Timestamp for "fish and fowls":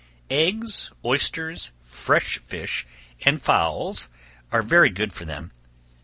2.39-4.09